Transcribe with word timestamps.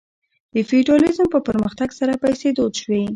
د 0.53 0.55
فیوډالیزم 0.69 1.27
په 1.31 1.39
پرمختګ 1.47 1.89
سره 1.99 2.13
پیسې 2.23 2.47
دود 2.57 2.73
شوې. 2.81 3.03